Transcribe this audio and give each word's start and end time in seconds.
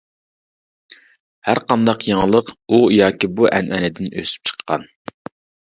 ھەرقانداق 1.49 2.07
يېڭىلىق 2.09 2.51
ئۇ 2.71 2.81
ياكى 2.97 3.31
بۇ 3.37 3.53
ئەنئەنىدىن 3.53 4.13
ئۆسۈپ 4.17 4.51
چىققان. 4.53 4.93